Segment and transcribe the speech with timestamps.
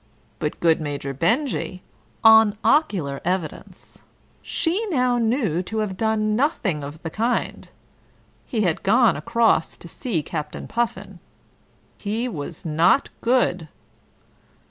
[0.39, 1.83] But good Major Benjy,
[2.23, 4.01] on ocular evidence,
[4.41, 7.69] she now knew to have done nothing of the kind:
[8.47, 11.19] he had gone across to see Captain Puffin....
[11.99, 13.67] He was not good.